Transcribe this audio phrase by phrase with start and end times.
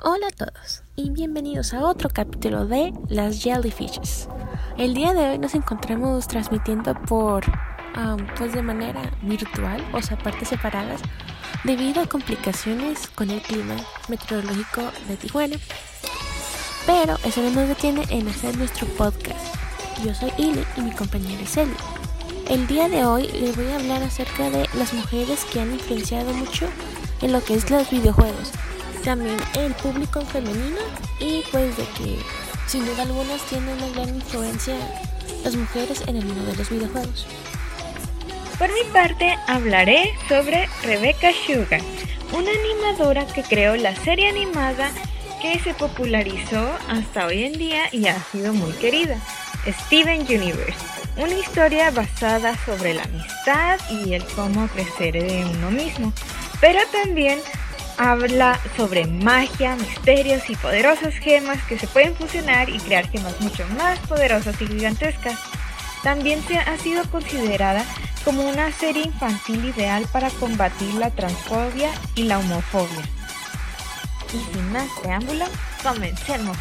[0.00, 4.26] Hola a todos y bienvenidos a otro capítulo de Las Jellyfishes.
[4.76, 7.44] El día de hoy nos encontramos transmitiendo por,
[8.36, 11.02] pues de manera virtual, o sea, partes separadas,
[11.62, 13.76] debido a complicaciones con el clima
[14.08, 15.56] meteorológico de Tijuana.
[16.86, 19.54] Pero eso no nos detiene en hacer nuestro podcast.
[20.04, 21.76] Yo soy Ili y mi compañera es Eli.
[22.48, 26.32] El día de hoy les voy a hablar acerca de las mujeres que han influenciado
[26.32, 26.66] mucho
[27.20, 28.52] en lo que es los videojuegos
[29.04, 30.80] también el público femenino
[31.20, 32.18] y pues de que
[32.66, 34.76] sin duda algunas tienen una gran influencia
[35.44, 37.26] las mujeres en el mundo de los videojuegos.
[38.58, 41.80] Por mi parte hablaré sobre Rebecca Sugar,
[42.32, 44.90] una animadora que creó la serie animada
[45.40, 49.16] que se popularizó hasta hoy en día y ha sido muy querida,
[49.66, 50.78] Steven Universe,
[51.16, 56.12] una historia basada sobre la amistad y el cómo crecer de uno mismo,
[56.60, 57.40] pero también
[57.98, 63.66] habla sobre magia, misterios y poderosas gemas que se pueden fusionar y crear gemas mucho
[63.76, 65.38] más poderosas y gigantescas.
[66.02, 67.84] También se ha sido considerada
[68.24, 73.02] como una serie infantil ideal para combatir la transfobia y la homofobia.
[74.32, 75.44] Y sin más preámbulo,
[75.82, 76.56] comencemos.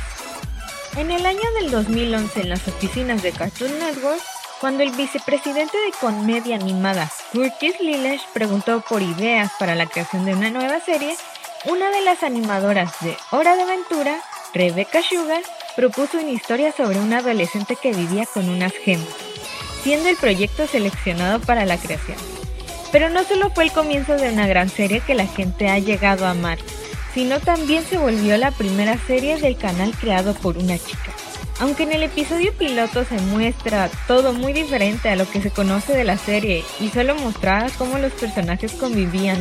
[0.98, 4.22] En el año del 2011 en las oficinas de Cartoon Network,
[4.60, 10.34] cuando el vicepresidente de comedia animada Curtis Lillesh preguntó por ideas para la creación de
[10.34, 11.16] una nueva serie,
[11.66, 14.20] una de las animadoras de Hora de Aventura,
[14.54, 15.42] Rebecca Sugar,
[15.78, 19.08] propuso una historia sobre un adolescente que vivía con unas gemas,
[19.82, 22.18] siendo el proyecto seleccionado para la creación.
[22.92, 26.26] Pero no solo fue el comienzo de una gran serie que la gente ha llegado
[26.26, 26.58] a amar,
[27.14, 31.14] sino también se volvió la primera serie del canal creado por una chica.
[31.62, 35.94] Aunque en el episodio piloto se muestra todo muy diferente a lo que se conoce
[35.94, 39.38] de la serie y solo mostraba cómo los personajes convivían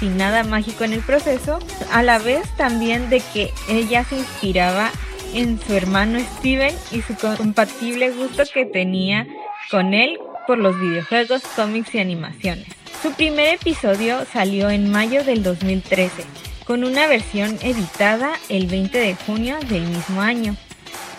[0.00, 1.60] sin nada mágico en el proceso,
[1.92, 4.90] a la vez también de que ella se inspiraba
[5.34, 9.28] en su hermano Steven y su compatible gusto que tenía
[9.70, 10.18] con él
[10.48, 12.66] por los videojuegos, cómics y animaciones.
[13.00, 16.24] Su primer episodio salió en mayo del 2013,
[16.64, 20.56] con una versión editada el 20 de junio del mismo año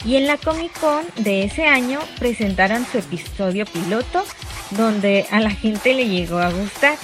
[0.06, 4.24] y en la Comic Con de ese año presentaron su episodio piloto
[4.72, 6.98] donde a la gente le llegó a gustar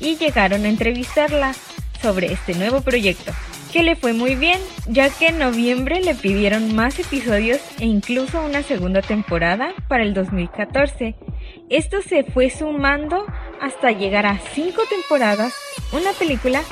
[0.00, 1.54] y llegaron a entrevistarla
[2.00, 3.32] sobre este nuevo proyecto,
[3.72, 8.40] que le fue muy bien, ya que en noviembre le pidieron más episodios e incluso
[8.42, 11.14] una segunda temporada para el 2014.
[11.70, 13.24] Esto se fue sumando
[13.60, 15.54] hasta llegar a cinco temporadas,
[15.92, 16.62] una película,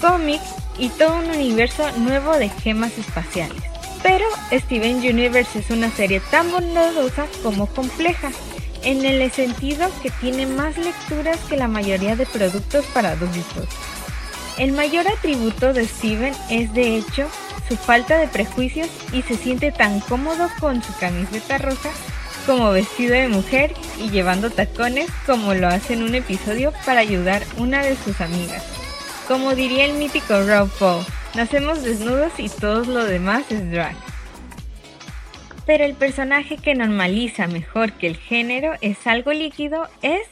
[0.00, 3.75] cómics y todo un universo nuevo de gemas espaciales.
[4.02, 8.30] Pero Steven Universe es una serie tan bondadosa como compleja,
[8.82, 13.66] en el sentido que tiene más lecturas que la mayoría de productos para adultos.
[14.58, 17.28] El mayor atributo de Steven es de hecho
[17.68, 21.90] su falta de prejuicios y se siente tan cómodo con su camiseta roja
[22.46, 27.42] como vestido de mujer y llevando tacones como lo hace en un episodio para ayudar
[27.56, 28.62] una de sus amigas.
[29.26, 30.70] Como diría el mítico Rob
[31.36, 33.94] Nacemos desnudos y todo lo demás es drag.
[35.66, 40.22] Pero el personaje que normaliza mejor que el género es algo líquido es,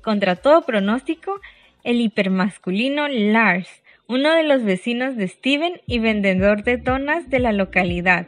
[0.00, 1.38] contra todo pronóstico,
[1.82, 3.68] el hipermasculino Lars,
[4.06, 8.26] uno de los vecinos de Steven y vendedor de donas de la localidad.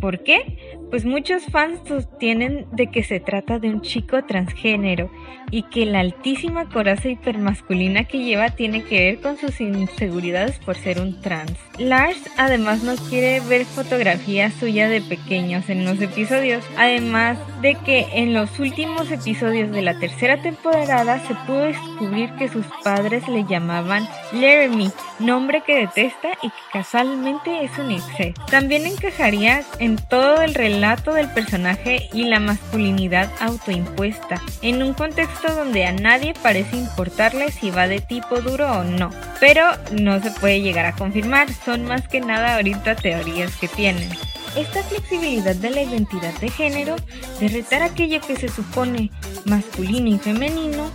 [0.00, 0.78] ¿Por qué?
[0.90, 5.10] Pues muchos fans sostienen de que se trata de un chico transgénero
[5.50, 10.76] y que la altísima coraza hipermasculina que lleva tiene que ver con sus inseguridades por
[10.76, 11.58] ser un trans.
[11.78, 18.06] Lars además no quiere ver fotografías suyas de pequeños en los episodios, además de que
[18.14, 23.44] en los últimos episodios de la tercera temporada se pudo descubrir que sus padres le
[23.44, 28.34] llamaban Laramie, nombre que detesta y que casualmente es un exe.
[28.50, 35.54] También encajaría en todo el relato del personaje y la masculinidad autoimpuesta, en un contexto
[35.54, 39.10] donde a nadie parece importarle si va de tipo duro o no.
[39.38, 44.08] Pero no se puede llegar a confirmar, son más que nada ahorita teorías que tienen.
[44.56, 46.96] Esta flexibilidad de la identidad de género,
[47.38, 49.10] de retar aquello que se supone
[49.44, 50.90] masculino y femenino,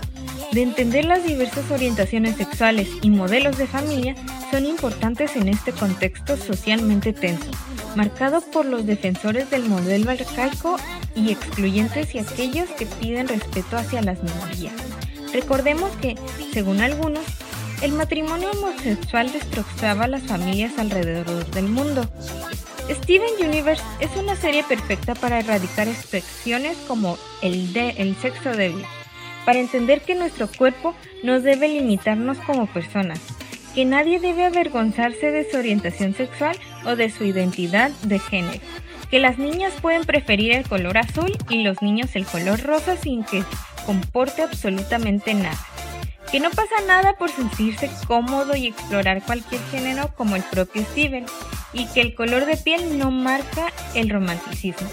[0.52, 4.16] de entender las diversas orientaciones sexuales y modelos de familia
[4.52, 7.52] son importantes en este contexto socialmente tenso,
[7.96, 10.78] marcado por los defensores del modelo arcaico
[11.16, 14.74] y excluyentes y aquellos que piden respeto hacia las minorías.
[15.34, 16.16] Recordemos que,
[16.54, 17.24] según algunos,
[17.82, 22.10] el matrimonio homosexual destrozaba las familias alrededor del mundo.
[22.90, 28.84] Steven Universe es una serie perfecta para erradicar expresiones como el, de, el sexo débil,
[29.46, 33.20] para entender que nuestro cuerpo no debe limitarnos como personas,
[33.80, 38.60] que nadie debe avergonzarse de su orientación sexual o de su identidad de género,
[39.10, 43.24] que las niñas pueden preferir el color azul y los niños el color rosa sin
[43.24, 43.42] que
[43.86, 45.58] comporte absolutamente nada,
[46.30, 51.26] que no pasa nada por sentirse cómodo y explorar cualquier género como el propio Steven,
[51.72, 54.90] y que el color de piel no marca el romanticismo.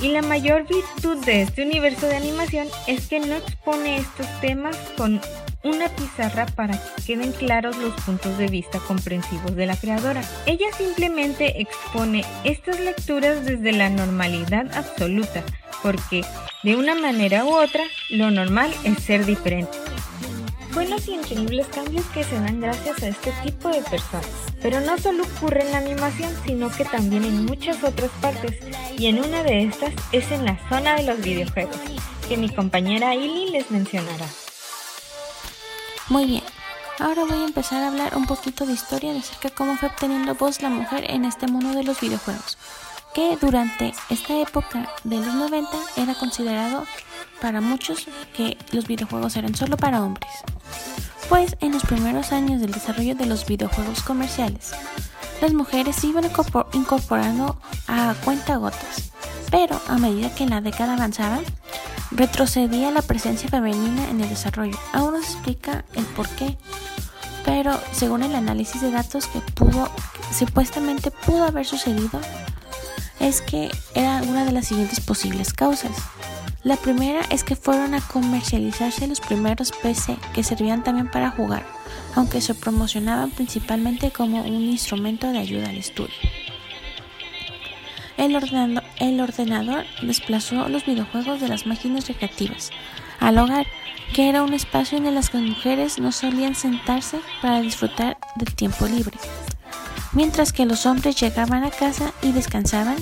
[0.00, 4.78] Y la mayor virtud de este universo de animación es que no expone estos temas
[4.96, 5.20] con
[5.64, 10.22] una pizarra para que queden claros los puntos de vista comprensivos de la creadora.
[10.46, 15.42] Ella simplemente expone estas lecturas desde la normalidad absoluta,
[15.82, 16.22] porque
[16.62, 19.76] de una manera u otra, lo normal es ser diferente.
[20.72, 24.28] Buenos y increíbles cambios que se dan gracias a este tipo de personas.
[24.60, 28.58] Pero no solo ocurre en la animación, sino que también en muchas otras partes.
[28.98, 31.76] Y en una de estas es en la zona de los videojuegos,
[32.28, 34.26] que mi compañera Ili les mencionará.
[36.10, 36.42] Muy bien,
[37.00, 40.34] ahora voy a empezar a hablar un poquito de historia acerca de cómo fue obteniendo
[40.34, 42.58] voz la mujer en este mundo de los videojuegos,
[43.14, 46.84] que durante esta época de los 90 era considerado
[47.40, 48.06] para muchos
[48.36, 50.30] que los videojuegos eran solo para hombres.
[51.30, 54.72] Pues en los primeros años del desarrollo de los videojuegos comerciales,
[55.40, 56.30] las mujeres se iban
[56.74, 57.56] incorporando
[57.88, 59.13] a cuentagotas,
[59.54, 61.38] pero a medida que la década avanzaba,
[62.10, 64.76] retrocedía la presencia femenina en el desarrollo.
[64.92, 66.58] Aún no se explica el por qué,
[67.44, 69.88] pero según el análisis de datos que pudo,
[70.36, 72.20] supuestamente pudo haber sucedido,
[73.20, 75.92] es que era una de las siguientes posibles causas.
[76.64, 81.64] La primera es que fueron a comercializarse los primeros PC que servían también para jugar,
[82.16, 86.14] aunque se promocionaban principalmente como un instrumento de ayuda al estudio.
[88.16, 88.83] El ordenador,
[90.02, 92.70] desplazó los videojuegos de las máquinas recreativas
[93.20, 93.66] al hogar,
[94.12, 98.54] que era un espacio en el que las mujeres no solían sentarse para disfrutar del
[98.54, 99.16] tiempo libre.
[100.12, 102.96] Mientras que los hombres llegaban a casa y descansaban,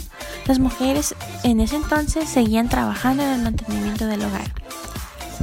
[0.47, 4.50] las mujeres en ese entonces seguían trabajando en el mantenimiento del hogar.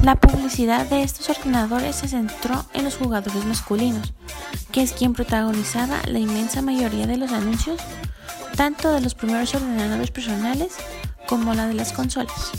[0.02, 4.14] La publicidad de estos ordenadores se centró en los jugadores masculinos,
[4.72, 7.80] que es quien protagonizaba la inmensa mayoría de los anuncios,
[8.60, 10.76] tanto de los primeros ordenadores personales
[11.26, 12.50] como la de las consolas.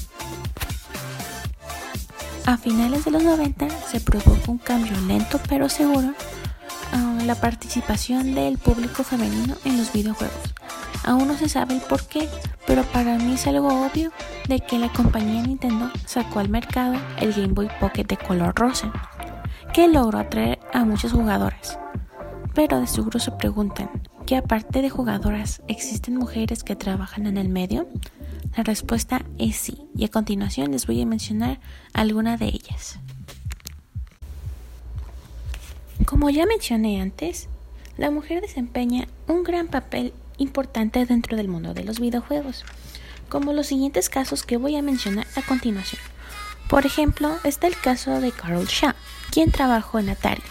[2.48, 6.16] A finales de los 90 se produjo un cambio lento pero seguro
[7.28, 10.56] la participación del público femenino en los videojuegos.
[11.04, 12.28] Aún no se sabe el por qué,
[12.66, 14.12] pero para mí es algo obvio
[14.48, 18.92] de que la compañía Nintendo sacó al mercado el Game Boy Pocket de color rosa,
[19.72, 21.78] que logró atraer a muchas jugadoras.
[22.56, 23.92] Pero de seguro se preguntan,
[24.32, 27.90] ¿que aparte de jugadoras existen mujeres que trabajan en el medio?
[28.56, 31.60] La respuesta es sí, y a continuación les voy a mencionar
[31.92, 32.98] alguna de ellas.
[36.06, 37.50] Como ya mencioné antes,
[37.98, 42.64] la mujer desempeña un gran papel importante dentro del mundo de los videojuegos,
[43.28, 46.00] como los siguientes casos que voy a mencionar a continuación.
[46.70, 48.94] Por ejemplo, está el caso de Carol Shaw,
[49.30, 50.42] quien trabajó en Atari,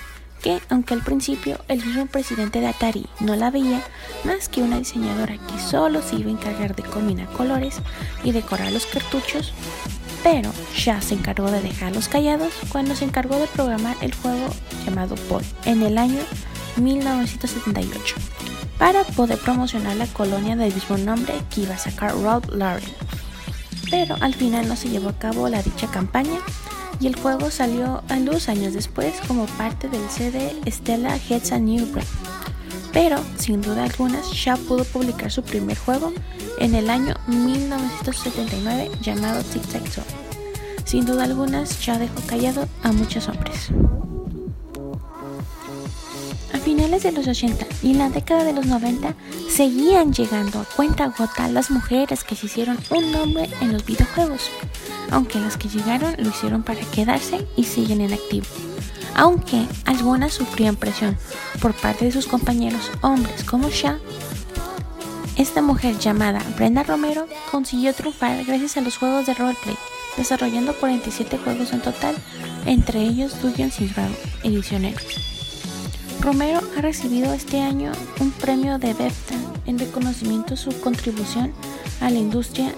[0.43, 3.83] que aunque al principio el mismo presidente de Atari no la veía
[4.25, 7.77] más que una diseñadora que solo se iba a encargar de combinar colores
[8.25, 9.53] y decorar los cartuchos,
[10.23, 14.49] pero ya se encargó de dejarlos callados cuando se encargó de programar el juego
[14.85, 16.21] llamado Paul en el año
[16.77, 18.17] 1978
[18.79, 22.89] para poder promocionar la colonia del mismo nombre que iba a sacar Rob Lauren.
[23.91, 26.39] Pero al final no se llevó a cabo la dicha campaña
[27.01, 31.59] y el juego salió a luz años después como parte del CD Stella Heads a
[31.59, 32.07] New Brain.
[32.93, 36.13] Pero, sin duda alguna, Shaw pudo publicar su primer juego
[36.59, 40.05] en el año 1979 llamado Tic Tac Toe.
[40.85, 43.71] Sin duda alguna, Shaw dejó callado a muchos hombres.
[46.53, 49.15] A finales de los 80 y en la década de los 90
[49.49, 54.51] seguían llegando a cuenta gota las mujeres que se hicieron un nombre en los videojuegos,
[55.11, 58.47] aunque las que llegaron lo hicieron para quedarse y siguen en activo
[59.15, 61.17] aunque algunas sufrían presión
[61.61, 63.99] por parte de sus compañeros hombres como Shah.
[65.37, 69.77] Esta mujer llamada Brenda Romero consiguió triunfar gracias a los juegos de roleplay,
[70.17, 72.15] desarrollando 47 juegos en total,
[72.67, 75.05] entre ellos Dungeons Dragons edicioneros.
[76.21, 81.53] Romero ha recibido este año un premio de BEFTA en reconocimiento a su contribución
[82.03, 82.75] a la industria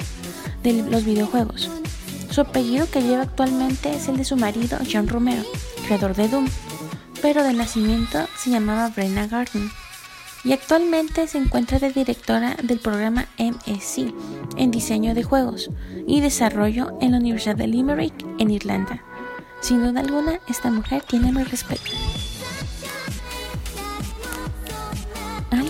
[0.63, 1.82] de los videojuegos.
[2.33, 5.43] Su apellido que lleva actualmente es el de su marido, John Romero,
[5.85, 6.49] creador de Doom,
[7.21, 9.71] pero de nacimiento se llamaba Brenna Garden
[10.43, 14.15] y actualmente se encuentra de directora del programa MSc
[14.57, 15.69] en diseño de juegos
[16.07, 19.03] y desarrollo en la Universidad de Limerick en Irlanda.
[19.61, 21.93] Sin duda alguna, esta mujer tiene mi respeto.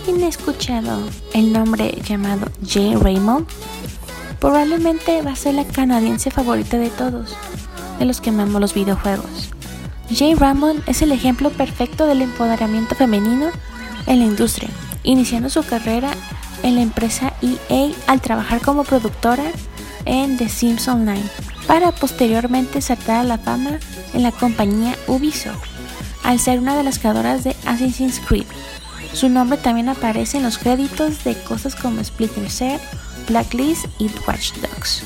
[0.05, 0.99] alguien ha escuchado
[1.33, 3.47] el nombre llamado Jay Raymond,
[4.43, 7.33] probablemente va a ser la canadiense favorita de todos,
[7.97, 9.53] de los que amamos los videojuegos.
[10.13, 13.51] Jay Raymond es el ejemplo perfecto del empoderamiento femenino
[14.05, 14.69] en la industria,
[15.03, 16.11] iniciando su carrera
[16.61, 19.45] en la empresa EA al trabajar como productora
[20.03, 21.23] en The Sims Online,
[21.65, 23.79] para posteriormente saltar a la fama
[24.13, 25.63] en la compañía Ubisoft,
[26.25, 28.47] al ser una de las creadoras de Assassin's Creed.
[29.13, 32.81] Su nombre también aparece en los créditos de cosas como Splinter Cell,
[33.27, 35.03] Blacklist y Watch Dogs.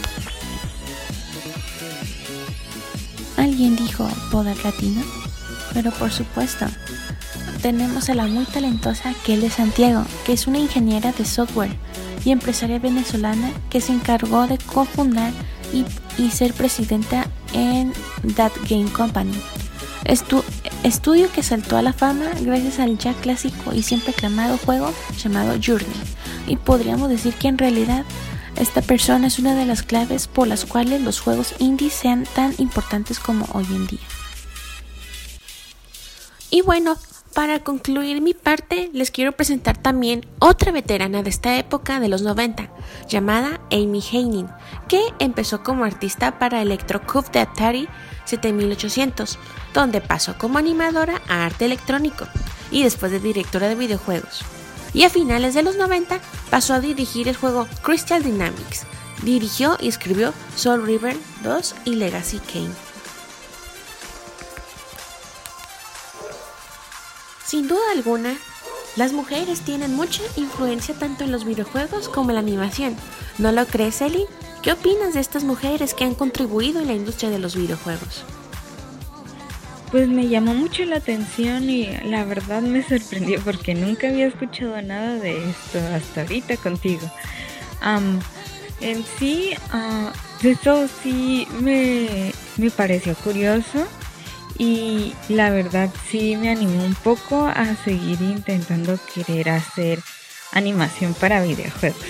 [3.37, 5.03] ¿Alguien dijo poder latino?
[5.73, 6.65] Pero por supuesto,
[7.61, 11.75] tenemos a la muy talentosa Kelly Santiago, que es una ingeniera de software
[12.25, 15.31] y empresaria venezolana que se encargó de cofundar
[15.73, 15.85] y,
[16.31, 17.93] ser presidenta en
[18.35, 19.39] That Game Company.
[20.83, 25.59] estudio que saltó a la fama gracias al ya clásico y siempre aclamado juego llamado
[25.63, 26.16] Journey.
[26.47, 28.05] Y podríamos decir que en realidad
[28.55, 32.55] esta persona es una de las claves por las cuales los juegos indie sean tan
[32.57, 34.07] importantes como hoy en día.
[36.49, 36.97] Y bueno,
[37.37, 42.23] para concluir mi parte, les quiero presentar también otra veterana de esta época de los
[42.23, 42.71] 90,
[43.07, 44.47] llamada Amy Heining,
[44.87, 47.87] que empezó como artista para Electrocube de Atari
[48.25, 49.37] 7800,
[49.73, 52.25] donde pasó como animadora a arte electrónico
[52.71, 54.43] y después de directora de videojuegos.
[54.97, 58.87] Y a finales de los 90 pasó a dirigir el juego Crystal Dynamics.
[59.21, 62.73] Dirigió y escribió Soul River 2 y Legacy Kane.
[67.45, 68.35] Sin duda alguna,
[68.95, 72.95] las mujeres tienen mucha influencia tanto en los videojuegos como en la animación.
[73.37, 74.25] ¿No lo crees, Eli?
[74.63, 78.23] ¿Qué opinas de estas mujeres que han contribuido en la industria de los videojuegos?
[79.97, 84.79] Pues me llamó mucho la atención y la verdad me sorprendió porque nunca había escuchado
[84.83, 87.11] nada de esto hasta ahorita contigo.
[88.79, 93.87] en sí, uh, eso sí me, me pareció curioso
[94.59, 99.99] y la verdad sí me animó un poco a seguir intentando querer hacer
[100.51, 102.05] animación para videojuegos.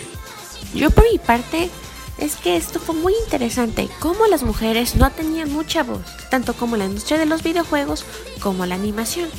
[0.74, 1.70] Yo por mi parte
[2.18, 6.78] es que esto fue muy interesante, cómo las mujeres no tenían mucha voz, tanto como
[6.78, 8.06] la industria de los videojuegos
[8.40, 9.30] como la animación,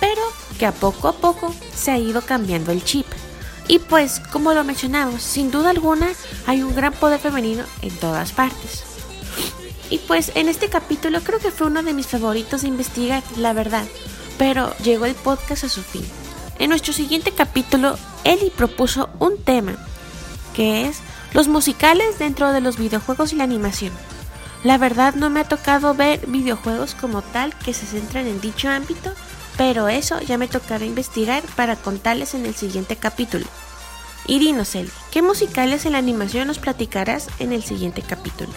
[0.00, 0.22] pero
[0.58, 3.06] que a poco a poco se ha ido cambiando el chip.
[3.66, 6.08] Y pues, como lo mencionamos, sin duda alguna
[6.46, 8.84] hay un gran poder femenino en todas partes.
[9.90, 13.52] Y pues en este capítulo creo que fue uno de mis favoritos de investigar, la
[13.52, 13.86] verdad.
[14.38, 16.04] Pero llegó el podcast a su fin.
[16.58, 19.76] En nuestro siguiente capítulo, Eli propuso un tema,
[20.54, 21.00] que es
[21.32, 23.92] los musicales dentro de los videojuegos y la animación.
[24.64, 28.68] La verdad no me ha tocado ver videojuegos como tal que se centran en dicho
[28.68, 29.12] ámbito,
[29.56, 33.46] pero eso ya me tocará investigar para contarles en el siguiente capítulo.
[34.26, 34.76] Y dinos,
[35.10, 38.52] ¿qué musicales en la animación nos platicarás en el siguiente capítulo?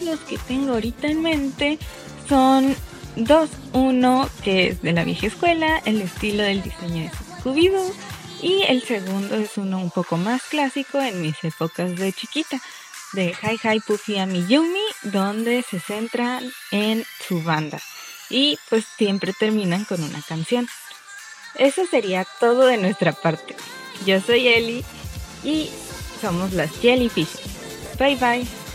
[0.00, 1.78] los que tengo ahorita en mente
[2.28, 2.74] son
[3.16, 3.50] dos.
[3.72, 7.70] Uno que es de la vieja escuela, el estilo del diseño de scooby
[8.40, 12.60] Y el segundo es uno un poco más clásico en mis épocas de chiquita,
[13.12, 17.80] de Hi Hi Puffy Amiyumi, donde se centran en su banda.
[18.30, 20.68] Y pues siempre terminan con una canción.
[21.54, 23.56] Eso sería todo de nuestra parte.
[24.06, 24.84] Yo soy Eli
[25.42, 25.70] y
[26.20, 27.40] somos las Jellyfish.
[27.98, 28.67] Bye bye.